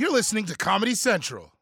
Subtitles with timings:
[0.00, 1.52] You're listening to Comedy Central.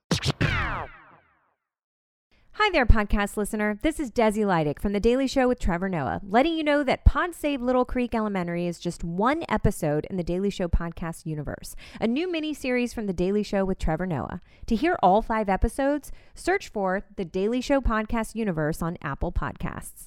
[2.52, 3.80] Hi there, podcast listener.
[3.82, 7.04] This is Desi Lydic from The Daily Show with Trevor Noah, letting you know that
[7.04, 11.74] Pod Save Little Creek Elementary is just one episode in the Daily Show podcast universe,
[12.00, 14.40] a new mini series from The Daily Show with Trevor Noah.
[14.68, 20.06] To hear all five episodes, search for The Daily Show podcast universe on Apple Podcasts.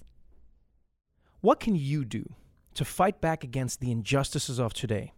[1.42, 2.36] What can you do
[2.76, 5.12] to fight back against the injustices of today?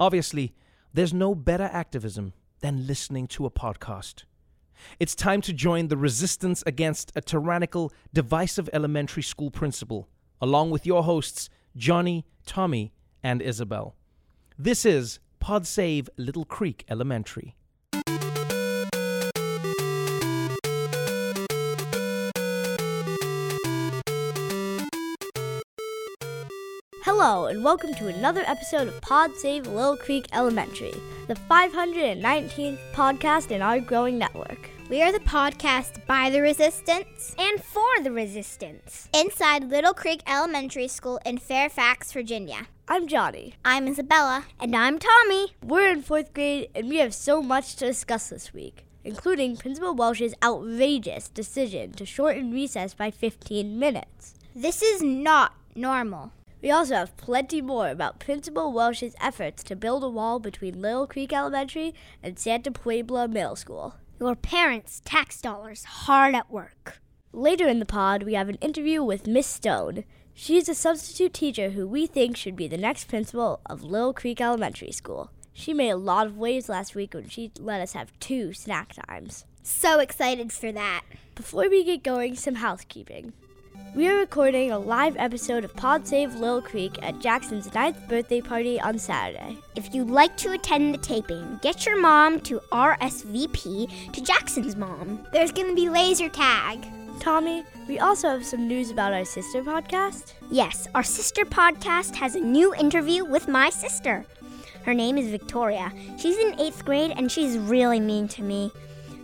[0.00, 0.54] Obviously,
[0.94, 4.24] there's no better activism than listening to a podcast.
[4.98, 10.08] It's time to join the resistance against a tyrannical, divisive elementary school principal,
[10.40, 13.94] along with your hosts, Jonny, Tommy, and Isabelle.
[14.58, 17.56] This is Pod Save Little Creek Elementary.
[27.24, 30.92] Hello, and welcome to another episode of Pod Save Little Creek Elementary,
[31.28, 34.68] the 519th podcast in our growing network.
[34.90, 40.88] We are the podcast by the resistance and for the resistance inside Little Creek Elementary
[40.88, 42.66] School in Fairfax, Virginia.
[42.88, 43.54] I'm Jonny.
[43.64, 44.46] I'm Isabella.
[44.58, 45.54] And I'm Tommy.
[45.62, 49.94] We're in fourth grade, and we have so much to discuss this week, including Principal
[49.94, 54.34] Welch's outrageous decision to shorten recess by 15 minutes.
[54.56, 56.32] This is not normal.
[56.62, 61.08] We also have plenty more about Principal Welch's efforts to build a wall between Little
[61.08, 63.96] Creek Elementary and Santa Puebla Middle School.
[64.20, 67.00] Your parents' tax dollars hard at work.
[67.32, 70.04] Later in the pod, we have an interview with Miss Stone.
[70.34, 74.40] She's a substitute teacher who we think should be the next principal of Little Creek
[74.40, 75.32] Elementary School.
[75.52, 78.94] She made a lot of waves last week when she let us have two snack
[79.08, 79.46] times.
[79.64, 81.02] So excited for that.
[81.34, 83.32] Before we get going, some housekeeping.
[83.94, 88.40] We are recording a live episode of Pod Save Little Creek at Jackson's ninth birthday
[88.40, 89.58] party on Saturday.
[89.76, 95.26] If you'd like to attend the taping, get your mom to RSVP to Jackson's mom.
[95.30, 96.86] There's going to be laser tag.
[97.20, 100.32] Tommy, we also have some news about our sister podcast.
[100.50, 104.24] Yes, our sister podcast has a new interview with my sister.
[104.84, 105.92] Her name is Victoria.
[106.18, 108.72] She's in eighth grade and she's really mean to me.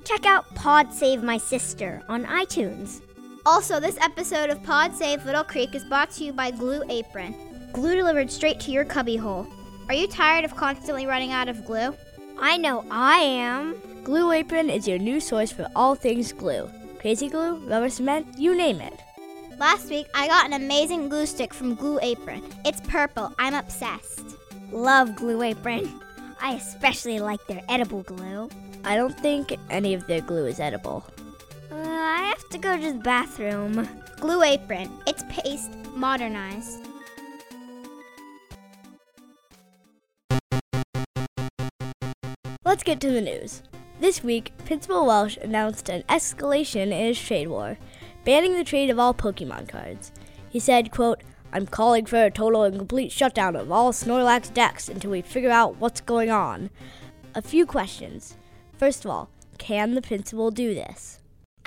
[0.05, 3.01] Check out Pod Save My Sister on iTunes.
[3.49, 7.35] Also, this episode of Pod Save Little Creek is brought to you by Glue Apron.
[7.73, 9.47] Glue delivered straight to your cubbyhole.
[9.89, 11.97] Are you tired of constantly running out of glue?
[12.39, 13.75] I know I am.
[14.05, 16.71] Glue Apron is your new source for all things glue.
[17.01, 19.01] Crazy glue, rubber cement, you name it.
[19.59, 22.45] Last week, I got an amazing glue stick from Glue Apron.
[22.67, 23.33] It's purple.
[23.39, 24.37] I'm obsessed.
[24.73, 25.91] Love Glue Apron.
[26.43, 28.51] I especially like their edible glue.
[28.85, 31.03] I don't think any of their glue is edible.
[31.71, 33.87] Uh, I have to go to the bathroom.
[34.21, 34.91] Glue Apron.
[35.07, 36.87] It's paste modernized.
[42.65, 43.63] Let's get to the news.
[44.01, 47.77] This week, Principal Welch announced an escalation in his trade war,
[48.25, 50.13] banning the trade of all Pokemon cards.
[50.49, 54.89] He said, quote, I'm calling for a total and complete shutdown of all Snorlax decks
[54.89, 56.71] until we figure out what's going on.
[57.35, 58.37] A few questions.
[58.77, 61.21] First of all, can the principal do this?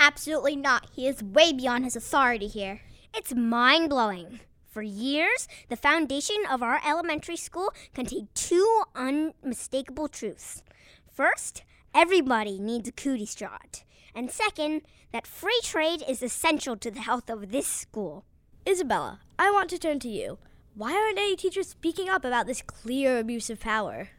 [0.03, 0.87] Absolutely not.
[0.95, 2.81] He is way beyond his authority here.
[3.15, 4.39] It's mind blowing.
[4.67, 10.63] For years, the foundation of our elementary school contained two unmistakable truths.
[11.13, 11.61] First,
[11.93, 13.83] everybody needs a cootie strut.
[14.15, 14.81] And second,
[15.11, 18.25] that free trade is essential to the health of this school.
[18.67, 20.39] Isabella, I want to turn to you.
[20.73, 24.09] Why aren't any teachers speaking up about this clear abuse of power?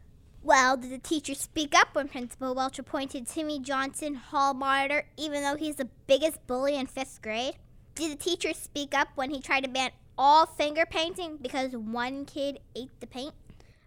[0.45, 5.41] Well, did the teacher speak up when Principal Welch appointed Timmy Johnson hall monitor, even
[5.41, 7.55] though he's the biggest bully in fifth grade?
[7.95, 12.25] Did the teacher speak up when he tried to ban all finger painting because one
[12.25, 13.35] kid ate the paint?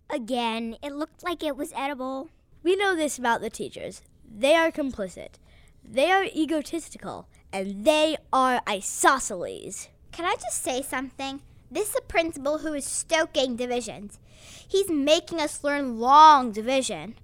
[0.10, 2.30] Again, it looked like it was edible.
[2.64, 4.02] We know this about the teachers.
[4.26, 5.32] They are complicit.
[5.84, 9.90] They are egotistical, and they are isosceles.
[10.14, 11.42] Can I just say something?
[11.70, 14.20] This is a principal who is stoking divisions.
[14.68, 17.16] He's making us learn long division.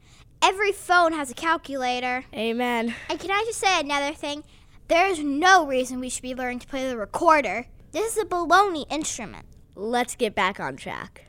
[0.42, 2.26] Every phone has a calculator.
[2.34, 2.96] Amen.
[3.10, 4.44] And can I just say another thing?
[4.88, 7.68] There is no reason we should be learning to play the recorder.
[7.92, 9.46] This is a baloney instrument.
[9.76, 11.26] Let's get back on track.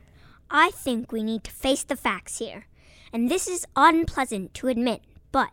[0.49, 2.67] I think we need to face the facts here.
[3.11, 5.01] And this is unpleasant to admit,
[5.31, 5.51] but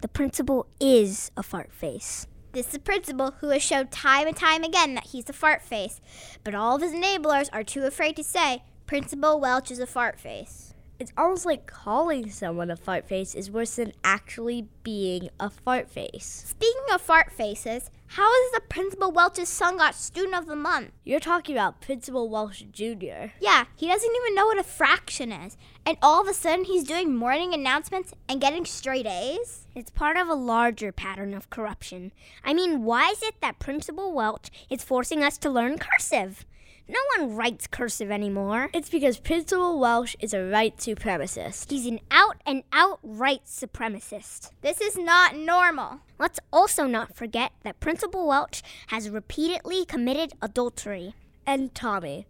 [0.00, 2.26] the principal is a fart face.
[2.52, 5.62] This is a principal who has showed time and time again that he's a fart
[5.62, 6.00] face,
[6.42, 10.18] but all of his enablers are too afraid to say Principal Welch is a fart
[10.18, 10.74] face.
[10.98, 15.88] It's almost like calling someone a fart face is worse than actually being a fart
[15.88, 16.26] face.
[16.48, 20.90] Speaking of fart faces, How is the Principal Welch's son got Student of the Month?
[21.04, 23.30] You're talking about Principal Welch Jr.
[23.40, 25.56] Yeah, he doesn't even know what a fraction is.
[25.86, 29.68] And all of a sudden, he's doing morning announcements and getting straight A's?
[29.76, 32.10] It's part of a larger pattern of corruption.
[32.44, 36.44] I mean, why is it that Principal Welch is forcing us to learn cursive?
[36.90, 38.68] No one writes cursive anymore.
[38.74, 41.70] It's because Principal Welch is a white supremacist.
[41.70, 44.50] He's an out and out right supremacist.
[44.60, 46.00] This is not normal.
[46.18, 51.14] Let's also not forget that Principal Welch has repeatedly committed adultery.
[51.46, 52.26] And Tommy,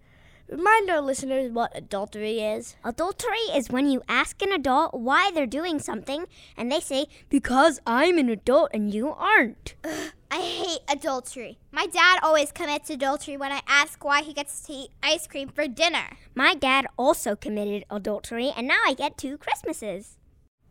[0.46, 2.76] remind our listeners what adultery is.
[2.84, 7.80] Adultery is when you ask an adult why they're doing something and they say, Because
[7.86, 9.74] I'm an adult and you aren't.
[10.30, 11.58] I hate adultery.
[11.72, 15.48] My dad always commits adultery when I ask why he gets to eat ice cream
[15.48, 16.16] for dinner.
[16.34, 20.18] My dad also committed adultery and now I get two Christmases.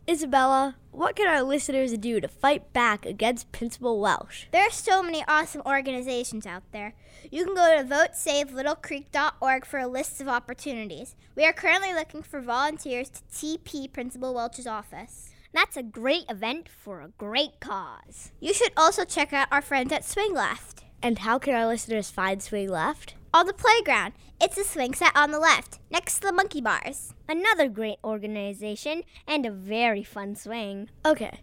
[0.10, 4.48] Isabella, what can our listeners do to fight back against Principal Welch?
[4.52, 6.96] There are so many awesome organizations out there.
[7.30, 11.16] You can go to votesavelittlecreek.org for a list of opportunities.
[11.36, 15.29] We are currently looking for volunteers to TP Principal Welch's office.
[15.54, 18.31] That's a great event for a great cause.
[18.40, 20.84] You should also check out our friends at Swing Left.
[21.01, 23.16] And how can our listeners find Swing Left?
[23.34, 24.13] On the playground.
[24.42, 27.13] It's a swing set on the left, next to the monkey bars.
[27.28, 30.90] Another great organization and a very fun swing.
[31.06, 31.42] Okay,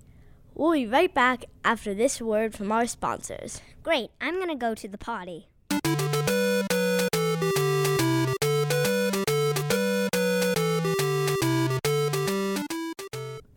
[0.55, 3.61] we'll be right back after this word from our sponsors.
[3.83, 5.49] Great, I'm gonna go to the potty.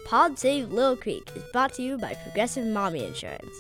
[0.10, 3.56] Pod Save Little Creek is brought to you by Progressive Mommy Insurance.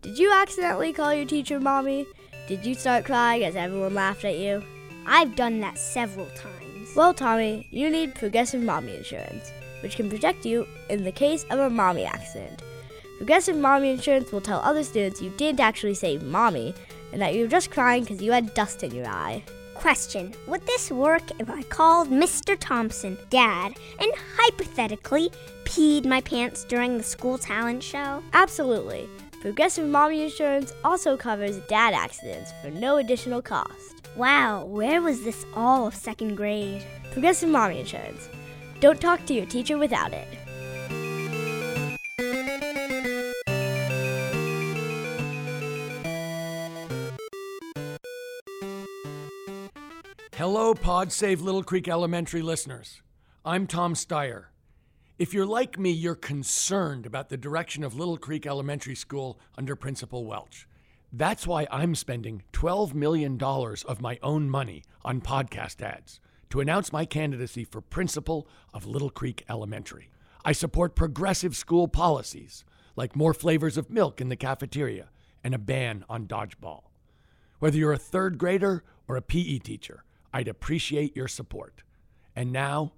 [0.00, 2.06] Did you accidentally call your teacher mommy?
[2.48, 4.64] Did you start crying as everyone laughed at you?
[5.06, 6.96] I've done that several times.
[6.96, 9.52] Well, Tommy, you need Progressive Mommy Insurance,
[9.82, 12.62] which can protect you in the case of a mommy accident.
[13.18, 16.72] Progressive Mommy Insurance will tell other students you didn't actually say mommy
[17.12, 19.44] and that you were just crying because you had dust in your eye.
[19.80, 22.54] Question Would this work if I called Mr.
[22.60, 25.30] Thompson dad and hypothetically
[25.64, 28.22] peed my pants during the school talent show?
[28.34, 29.08] Absolutely.
[29.40, 34.06] Progressive Mommy Insurance also covers dad accidents for no additional cost.
[34.16, 36.84] Wow, where was this all of second grade?
[37.12, 38.28] Progressive Mommy Insurance.
[38.80, 40.28] Don't talk to your teacher without it.
[50.40, 53.02] Hello, Pod Save Little Creek Elementary listeners.
[53.44, 54.46] I'm Tom Steyer.
[55.18, 59.76] If you're like me, you're concerned about the direction of Little Creek Elementary School under
[59.76, 60.66] Principal Welch.
[61.12, 66.90] That's why I'm spending $12 million of my own money on podcast ads to announce
[66.90, 70.08] my candidacy for principal of Little Creek Elementary.
[70.42, 72.64] I support progressive school policies,
[72.96, 75.10] like more flavors of milk in the cafeteria
[75.44, 76.84] and a ban on dodgeball.
[77.58, 81.82] Whether you're a third grader or a PE teacher, I'd appreciate your support.
[82.36, 82.92] And now,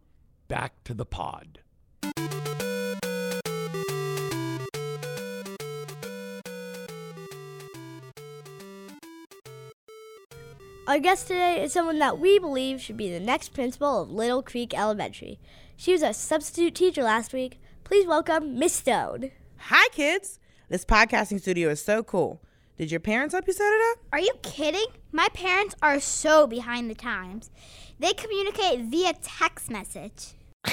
[0.48, 1.60] back to the pod.
[10.86, 14.42] Our guest today is someone that we believe should be the next principal of Little
[14.42, 15.38] Creek Elementary.
[15.76, 17.60] She was a substitute teacher last week.
[17.84, 19.30] Please welcome Miss Stone.
[19.56, 20.38] Hi, kids.
[20.68, 22.42] This podcasting studio is so cool.
[22.82, 23.98] Did your parents help you set it up?
[24.12, 24.86] Are you kidding?
[25.12, 27.48] My parents are so behind the times.
[28.00, 30.34] They communicate via text message.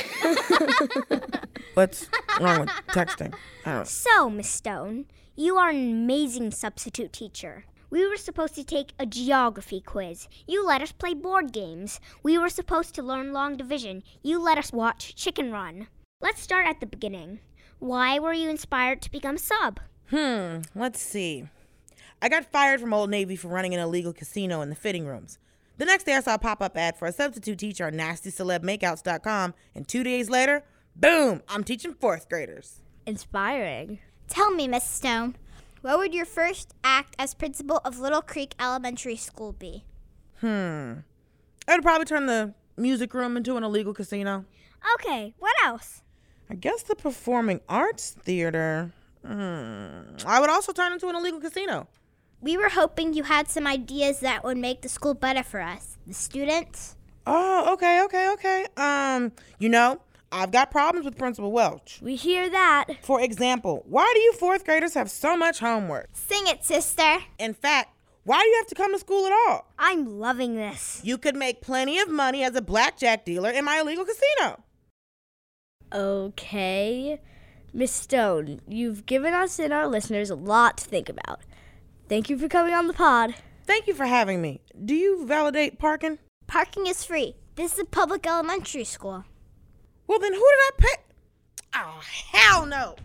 [1.75, 2.09] What's
[2.41, 3.35] wrong with texting?
[3.63, 7.65] I don't So, Miss Stone, you are an amazing substitute teacher.
[7.91, 10.27] We were supposed to take a geography quiz.
[10.47, 11.99] You let us play board games.
[12.23, 14.01] We were supposed to learn long division.
[14.23, 15.85] You let us watch Chicken Run.
[16.21, 17.41] Let's start at the beginning.
[17.77, 19.79] Why were you inspired to become a sub?
[20.09, 21.49] Hmm, let's see.
[22.21, 25.39] I got fired from Old Navy for running an illegal casino in the fitting rooms.
[25.77, 29.53] The next day, I saw a pop up ad for a substitute teacher on nastycelebmakeouts.com,
[29.73, 30.63] and two days later,
[30.95, 32.81] boom, I'm teaching fourth graders.
[33.05, 33.99] Inspiring.
[34.27, 35.37] Tell me, Miss Stone,
[35.81, 39.85] what would your first act as principal of Little Creek Elementary School be?
[40.41, 40.95] Hmm.
[41.67, 44.43] I'd probably turn the music room into an illegal casino.
[44.95, 46.01] Okay, what else?
[46.49, 48.91] I guess the performing arts theater.
[49.25, 50.15] Hmm.
[50.25, 51.87] I would also turn into an illegal casino.
[52.41, 55.97] We were hoping you had some ideas that would make the school better for us,
[56.07, 56.95] the students.
[57.27, 58.65] Oh, okay, okay, okay.
[58.77, 59.99] Um, you know,
[60.31, 61.99] I've got problems with Principal Welch.
[62.01, 62.85] We hear that.
[63.01, 66.09] For example, why do you fourth graders have so much homework?
[66.13, 67.17] Sing it, sister.
[67.37, 67.93] In fact,
[68.23, 69.65] why do you have to come to school at all?
[69.77, 71.01] I'm loving this.
[71.03, 74.63] You could make plenty of money as a blackjack dealer in my illegal casino.
[75.91, 77.19] Okay.
[77.73, 81.41] Miss Stone, you've given us and our listeners a lot to think about.
[82.09, 83.35] Thank you for coming on the pod.
[83.67, 84.61] Thank you for having me.
[84.83, 86.17] Do you validate parking?
[86.47, 87.35] Parking is free.
[87.53, 89.25] This is a public elementary school.
[90.07, 91.05] Well, then who did I pick?
[91.75, 92.01] Oh,
[92.31, 92.95] hell no.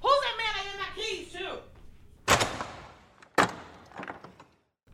[0.00, 1.58] Who's that man I gave my keys to?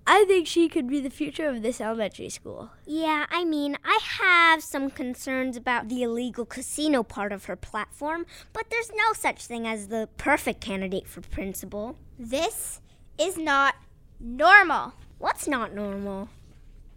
[0.07, 2.71] I think she could be the future of this elementary school.
[2.87, 8.25] Yeah, I mean, I have some concerns about the illegal casino part of her platform,
[8.55, 11.99] but there's no such thing as the perfect candidate for principal.
[12.19, 12.81] This
[13.19, 13.75] is not
[14.21, 14.93] normal.
[15.19, 16.29] What's not normal?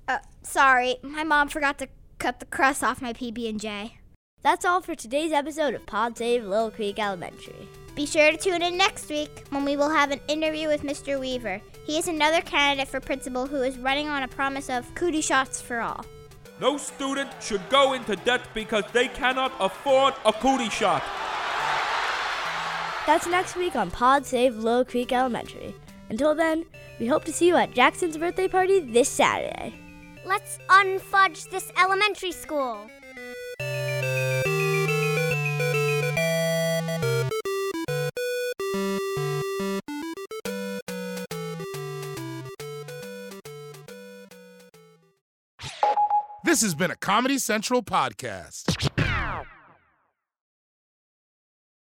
[0.08, 3.98] Uh, sorry, my mom forgot to cut the crust off my PB&J.
[4.42, 7.68] That's all for today's episode of Pod Save Little Creek Elementary.
[7.96, 11.20] Be sure to tune in next week when we will have an interview with Mr.
[11.20, 11.62] Weaver.
[11.86, 15.60] He is another candidate for principal who is running on a promise of cootie shots
[15.60, 16.06] for all.
[16.62, 21.04] No student should go into debt because they cannot afford a cootie shot.
[23.06, 25.74] That's next week on Pod Save Little Creek Elementary.
[26.10, 26.66] Until then,
[27.00, 29.74] we hope to see you at Jackson's birthday party this Saturday.
[30.25, 32.89] Let's unfudge this elementary school.
[46.44, 48.88] This has been a Comedy Central podcast.